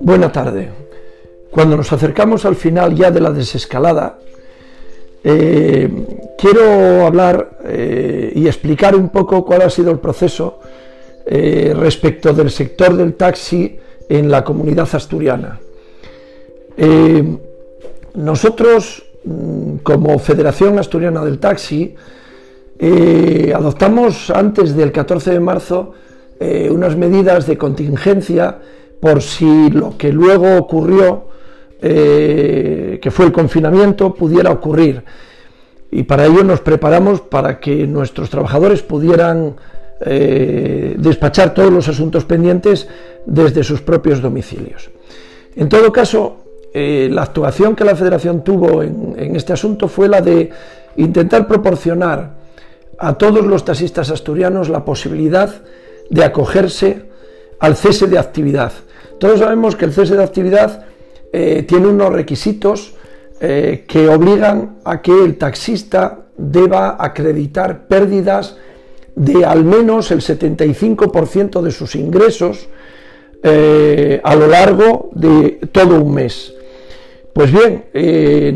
[0.00, 0.68] Buena tarde.
[1.50, 4.18] Cuando nos acercamos al final ya de la desescalada,
[5.22, 5.88] eh,
[6.36, 10.58] quiero hablar eh, y explicar un poco cuál ha sido el proceso
[11.24, 13.78] eh, respecto del sector del taxi
[14.08, 15.58] en la comunidad asturiana.
[18.14, 21.94] nosotros, mm, como Federación Asturiana del Taxi,
[23.54, 25.92] adoptamos antes del 14 de marzo
[26.70, 28.58] unas medidas de contingencia
[29.04, 31.28] por si lo que luego ocurrió,
[31.82, 35.04] eh, que fue el confinamiento, pudiera ocurrir.
[35.90, 39.56] Y para ello nos preparamos para que nuestros trabajadores pudieran
[40.00, 42.88] eh, despachar todos los asuntos pendientes
[43.26, 44.90] desde sus propios domicilios.
[45.54, 46.38] En todo caso,
[46.72, 50.48] eh, la actuación que la Federación tuvo en este asunto fue la de
[50.96, 52.33] intentar proporcionar
[52.98, 55.62] a todos los taxistas asturianos la posibilidad
[56.10, 57.10] de acogerse
[57.58, 58.72] al cese de actividad
[59.18, 60.86] todos sabemos que el cese de actividad
[61.32, 62.94] eh, tiene unos requisitos
[63.40, 68.56] eh, que obligan a que el taxista deba acreditar pérdidas
[69.14, 72.68] de al menos el 75% de sus ingresos
[73.42, 76.54] eh, a lo largo de todo un mes.
[77.32, 77.86] Pues bien,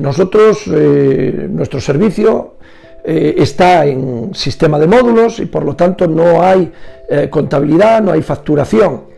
[0.01, 2.58] nosotros, nuestro servicio
[3.05, 6.71] está en sistema de módulos y por lo tanto no hay
[7.31, 9.09] contabilidad, no hay facturación.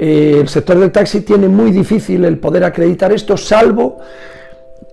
[0.00, 3.98] Eh, el sector del taxi tiene muy difícil el poder acreditar esto, salvo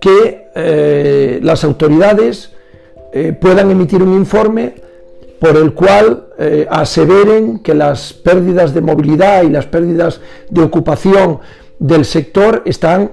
[0.00, 2.50] que eh, las autoridades
[3.12, 4.74] eh, puedan emitir un informe
[5.38, 6.24] por el cual
[6.70, 11.40] aseveren que las pérdidas de movilidad y las pérdidas de ocupación
[11.78, 13.10] del sector están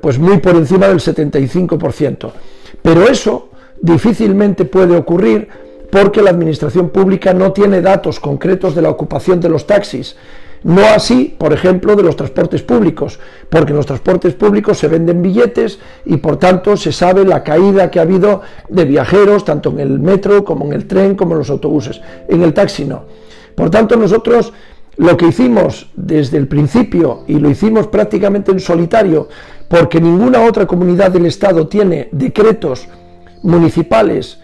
[0.00, 2.30] pues muy por encima del 75%.
[2.82, 3.50] Pero eso
[3.84, 5.48] difícilmente puede ocurrir
[5.90, 10.16] porque la administración pública no tiene datos concretos de la ocupación de los taxis
[10.64, 15.20] no así, por ejemplo, de los transportes públicos, porque en los transportes públicos se venden
[15.20, 18.40] billetes y por tanto se sabe la caída que ha habido
[18.70, 22.00] de viajeros, tanto en el metro como en el tren, como en los autobuses.
[22.28, 23.02] En el taxi no.
[23.54, 24.54] Por tanto, nosotros
[24.96, 29.28] lo que hicimos desde el principio, y lo hicimos prácticamente en solitario,
[29.68, 32.88] porque ninguna otra comunidad del Estado tiene decretos
[33.44, 34.38] municipales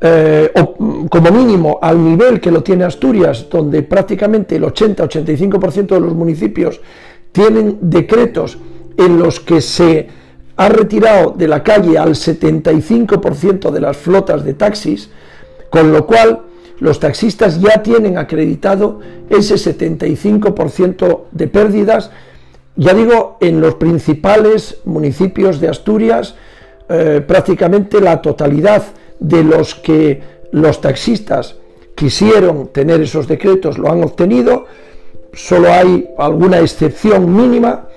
[0.00, 6.00] eh, o como mínimo al nivel que lo tiene Asturias, donde prácticamente el 80-85% de
[6.00, 6.80] los municipios
[7.32, 8.58] tienen decretos
[8.96, 10.08] en los que se
[10.56, 15.10] ha retirado de la calle al 75% de las flotas de taxis,
[15.70, 16.42] con lo cual
[16.78, 19.00] los taxistas ya tienen acreditado
[19.30, 22.10] ese 75% de pérdidas,
[22.76, 26.34] ya digo, en los principales municipios de Asturias,
[26.88, 28.82] eh, prácticamente la totalidad
[29.18, 30.20] de los que
[30.52, 31.56] los taxistas
[31.94, 34.66] quisieron tener esos decretos lo han obtenido,
[35.32, 37.88] solo hay alguna excepción mínima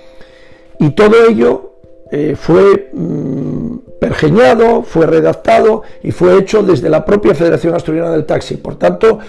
[0.79, 1.73] y todo ello
[2.11, 8.25] eh, fue mm, pergeñado, fue redactado y fue hecho desde la propia Federación Asturiana del
[8.25, 8.57] Taxi.
[8.57, 9.19] Por tanto,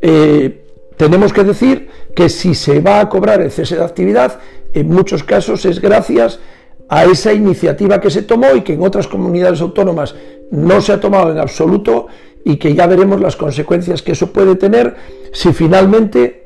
[0.00, 0.64] eh,
[0.96, 4.38] tenemos que decir que si se va a cobrar el cese de actividad,
[4.72, 6.53] en muchos casos es gracias a
[6.88, 10.14] esa iniciativa que se tomó y que en otras comunidades autónomas
[10.50, 12.06] no se ha tomado en absoluto
[12.44, 14.94] y que ya veremos las consecuencias que eso puede tener
[15.32, 16.44] si finalmente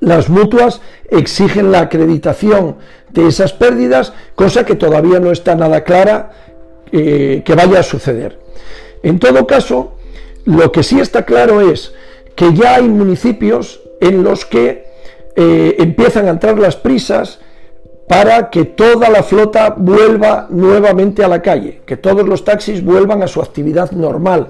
[0.00, 2.76] las mutuas exigen la acreditación
[3.10, 6.32] de esas pérdidas, cosa que todavía no está nada clara
[6.90, 8.38] eh, que vaya a suceder.
[9.02, 9.94] En todo caso,
[10.44, 11.92] lo que sí está claro es
[12.34, 14.86] que ya hay municipios en los que
[15.36, 17.38] eh, empiezan a entrar las prisas
[18.12, 23.22] para que toda la flota vuelva nuevamente a la calle, que todos los taxis vuelvan
[23.22, 24.48] a su actividad normal,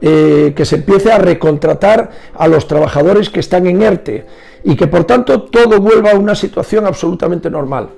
[0.00, 4.24] eh, que se empiece a recontratar a los trabajadores que están en ERTE
[4.64, 7.90] y que por tanto todo vuelva a una situación absolutamente normal.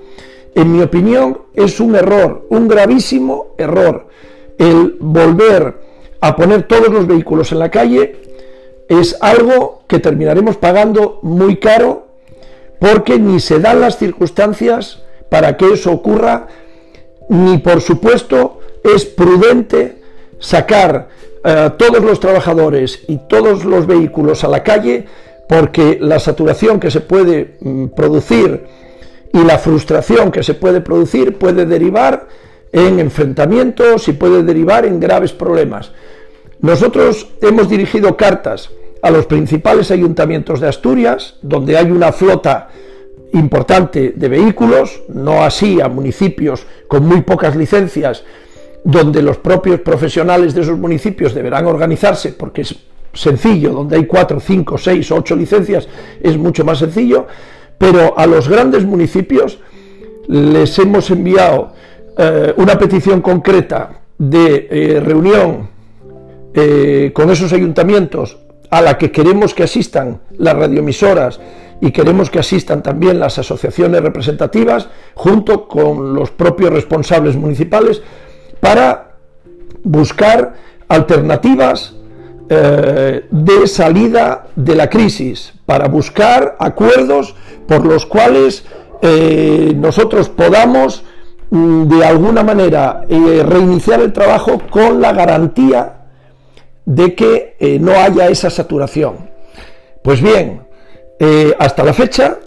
[0.53, 4.08] En mi opinión es un error, un gravísimo error,
[4.58, 5.81] el volver
[6.20, 8.16] a poner todos los vehículos en la calle
[8.88, 12.07] es algo que terminaremos pagando muy caro
[12.78, 16.48] porque ni se dan las circunstancias para que eso ocurra,
[17.28, 20.00] ni por supuesto es prudente
[20.38, 21.08] sacar
[21.44, 25.06] a eh, todos los trabajadores y todos los vehículos a la calle,
[25.48, 28.66] porque la saturación que se puede mm, producir
[29.32, 32.28] y la frustración que se puede producir puede derivar
[32.72, 35.92] en enfrentamientos y puede derivar en graves problemas.
[36.60, 38.70] Nosotros hemos dirigido cartas
[39.03, 42.69] a los principales ayuntamientos de Asturias, donde hay una flota
[43.33, 48.25] importante de vehículos, no así a municipios con muy pocas licencias,
[48.85, 52.65] donde los propios profesionales de esos municipios deberán organizarse porque
[53.12, 55.89] sencillo, donde hay cuatro, cinco, seis, ocho licencias,
[56.21, 57.27] es mucho más sencillo,
[57.77, 59.59] pero a los grandes municipios
[60.27, 61.73] les hemos enviado
[62.17, 65.69] eh, una petición concreta de eh, reunión
[66.55, 68.37] eh, con esos ayuntamientos
[68.70, 71.41] a la que queremos que asistan las radioemisoras
[71.81, 78.03] y queremos que asistan también las asociaciones representativas junto con los propios responsables municipales
[78.61, 79.12] para
[79.85, 80.55] buscar
[80.88, 81.94] alternativas
[82.50, 87.35] eh, de salida de la crisis, para buscar acuerdos
[87.67, 88.64] por los cuales
[89.03, 91.05] eh, nosotros podamos
[91.50, 95.98] mm, de alguna manera eh, reiniciar el trabajo con la garantía
[96.88, 99.29] de que no haya esa saturación.
[100.00, 100.62] Pues bien,
[101.58, 102.38] hasta la fecha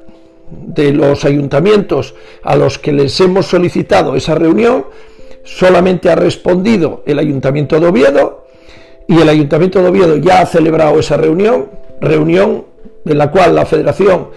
[0.50, 4.88] de los ayuntamientos a los que les hemos solicitado esa reunión,
[5.44, 8.48] solamente ha respondido el Ayuntamiento de Oviedo
[9.08, 12.66] y el Ayuntamiento de Oviedo ya ha celebrado esa reunión, reunión
[13.06, 14.30] en la cual la Federación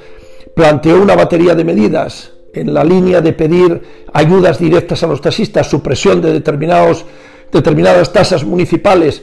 [0.55, 3.81] planteó una batería de medidas en la línea de pedir
[4.12, 7.06] ayudas directas a los taxistas, supresión de determinados,
[7.51, 9.23] determinadas tasas municipales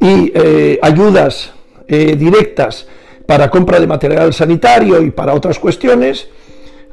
[0.00, 1.52] y eh, ayudas
[1.86, 2.86] eh, directas
[3.26, 6.28] para compra de material sanitario y para otras cuestiones,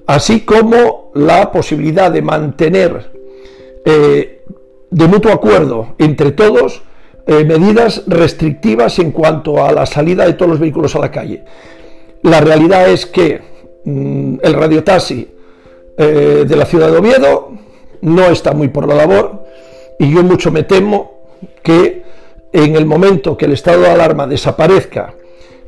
[0.08, 3.12] así como la posibilidad de mantener
[3.86, 4.44] eh,
[4.90, 6.82] de mutuo acuerdo entre todos
[7.28, 11.44] medidas restrictivas en cuanto a la salida de todos los vehículos a la calle.
[12.22, 13.42] La realidad es que
[13.84, 15.30] mm, el radiotaxi
[15.98, 17.52] de la ciudad de Oviedo
[18.02, 19.46] no está muy por la labor
[19.98, 21.24] y yo mucho me temo
[21.64, 22.05] que
[22.64, 25.14] en el momento que el estado de alarma desaparezca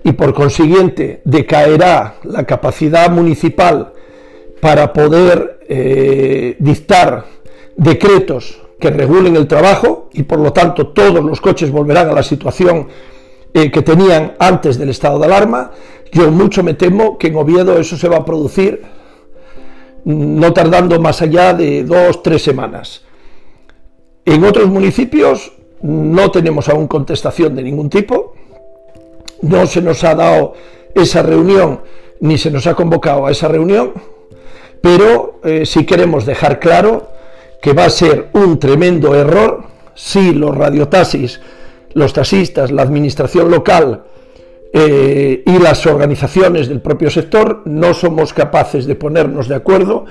[0.04, 3.94] y por consiguiente decaerá la capacidad municipal
[4.62, 5.60] para poder
[6.60, 7.26] dictar
[7.76, 12.24] decretos que regulen el trabajo y por lo tanto todos los coches volverán a la
[12.24, 12.88] situación
[13.54, 15.72] eh, que tenían antes del estado de alarma,
[16.12, 18.84] yo mucho me temo que en Oviedo eso se va a producir
[20.04, 23.04] mm, no tardando más allá de dos, tres semanas.
[24.26, 28.34] En otros municipios no tenemos aún contestación de ningún tipo,
[29.42, 30.54] no se nos ha dado
[30.96, 31.82] esa reunión
[32.20, 33.94] ni se nos ha convocado a esa reunión,
[34.82, 37.10] pero eh, si queremos dejar claro
[37.62, 41.42] que va a ser un tremendo error si los radiotaxis,
[41.94, 44.04] los taxistas, la administración local
[44.74, 50.06] eh, y las organizaciones del propio sector no somos capaces de ponernos de acuerdo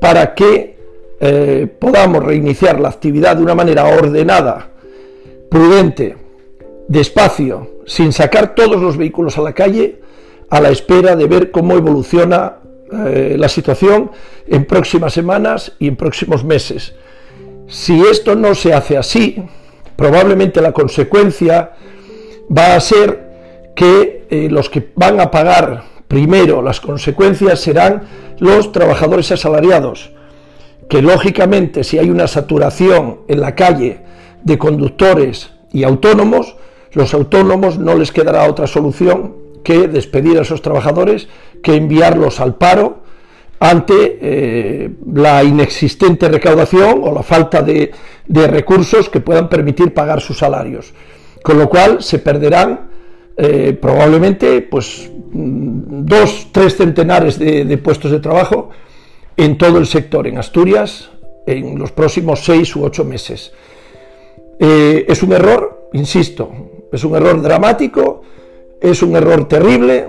[0.00, 0.76] para que
[1.20, 4.71] eh, podamos reiniciar la actividad de una manera ordenada,
[5.52, 6.16] prudente,
[6.88, 10.00] despacio, sin sacar todos los vehículos a la calle,
[10.48, 12.54] a la espera de ver cómo evoluciona
[12.90, 14.10] eh, la situación
[14.46, 16.94] en próximas semanas y en próximos meses.
[17.68, 19.42] Si esto no se hace así,
[19.94, 21.72] probablemente la consecuencia
[22.50, 28.04] va a ser que eh, los que van a pagar primero las consecuencias serán
[28.38, 30.12] los trabajadores asalariados,
[30.88, 34.00] que lógicamente si hay una saturación en la calle
[34.44, 36.56] de conductores y autónomos,
[36.92, 39.34] los autónomos no les quedará otra solución
[39.64, 41.28] que despedir a esos trabajadores,
[41.62, 43.02] que enviarlos al paro
[43.62, 47.92] ante eh, la inexistente recaudación o la falta de,
[48.26, 50.92] recursos que puedan permitir pagar sus salarios.
[51.44, 52.90] Con lo cual se perderán
[53.36, 58.70] eh, probablemente pues, mm, dos, tres centenares de, puestos de trabajo
[59.36, 61.10] en todo el sector, en Asturias,
[61.46, 63.52] en los próximos seis u ocho meses.
[64.64, 66.48] Eh, es un error, insisto,
[66.92, 68.22] es un error dramático,
[68.80, 70.06] es un error terrible,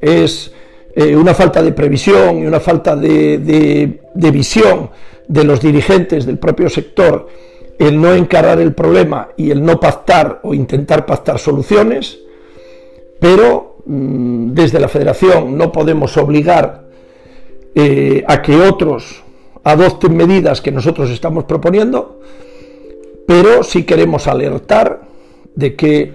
[0.00, 0.52] es
[0.94, 4.88] eh, una falta de previsión y una falta de, visión
[5.28, 7.28] de los dirigentes del propio sector,
[7.78, 12.20] el no encarar el problema y el no pactar o intentar pactar soluciones,
[13.18, 16.88] pero mm, desde la federación no podemos obligar
[17.74, 19.22] eh, a que otros
[19.62, 22.20] adopten medidas que nosotros estamos proponiendo,
[23.30, 25.02] pero sí queremos alertar
[25.54, 26.12] de que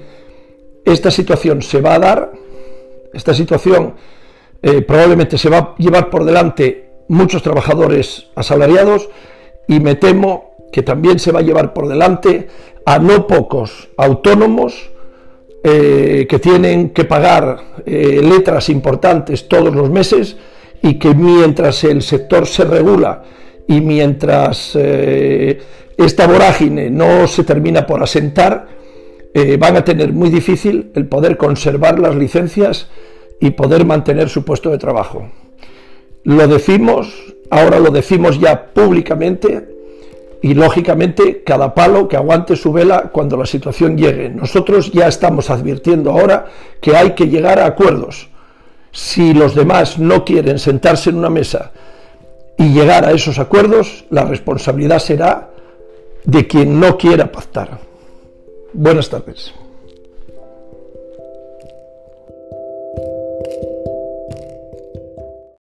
[0.84, 2.34] esta situación se va a dar,
[3.13, 3.93] esta situación
[4.62, 9.07] eh, probablemente se va a llevar por delante muchos trabajadores asalariados
[9.65, 12.50] y me temo que también se va a llevar por delante
[12.86, 14.91] a no pocos autónomos
[15.63, 20.36] eh, que tienen que pagar eh, letras importantes todos los meses
[20.81, 23.24] y que mientras el sector se regula
[23.69, 24.77] y mientras
[25.98, 28.68] esta vorágine no se termina por asentar,
[29.60, 32.88] van a tener muy difícil el poder conservar las licencias
[33.40, 35.30] y poder mantener su puesto de trabajo.
[36.24, 37.14] Lo decimos,
[37.50, 39.75] ahora lo decimos ya públicamente,
[40.42, 44.30] y lógicamente cada palo que aguante su vela cuando la situación llegue.
[44.30, 46.46] Nosotros ya estamos advirtiendo ahora
[46.80, 48.30] que hay que llegar a acuerdos.
[48.92, 51.72] Si los demás no quieren sentarse en una mesa
[52.58, 55.50] y llegar a esos acuerdos, la responsabilidad será
[56.25, 57.79] de quien no quiera pactar.
[58.74, 59.53] Buenas tardes.